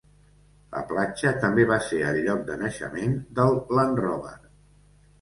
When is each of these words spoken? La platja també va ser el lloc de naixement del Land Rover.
La 0.75 0.81
platja 0.93 1.33
també 1.43 1.67
va 1.73 1.79
ser 1.89 2.01
el 2.13 2.19
lloc 2.25 2.43
de 2.49 2.59
naixement 2.65 3.17
del 3.41 3.63
Land 3.81 4.07
Rover. 4.09 4.39